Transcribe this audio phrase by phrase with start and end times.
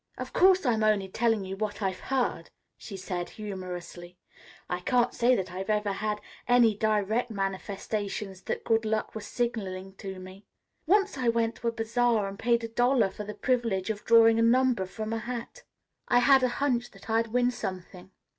[0.17, 4.17] "Of course, I'm only telling you what I've heard," she said humorously.
[4.67, 9.93] "I can't say that I've ever had any direct manifestations that good luck was signaling
[9.97, 10.43] to me.
[10.87, 14.39] Once I went to a bazaar and paid a dollar for the privilege of drawing
[14.39, 15.61] a number from a hat.
[16.07, 18.09] I had a hunch that I'd win something.